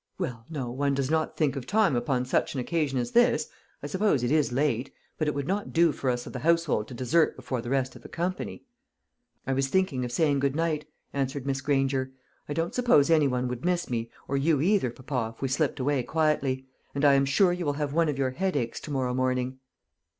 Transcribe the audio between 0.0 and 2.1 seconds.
"Well, no, one does not think of time